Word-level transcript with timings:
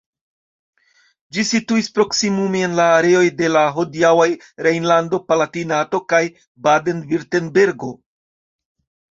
Ĝi 1.35 1.43
situis 1.49 1.89
proksimume 1.97 2.63
en 2.67 2.73
la 2.79 2.85
areoj 2.93 3.21
de 3.41 3.51
la 3.57 3.61
hodiaŭaj 3.75 4.27
Rejnlando-Palatinato 4.69 6.01
kaj 6.15 6.23
Baden-Virtembergo. 6.71 7.93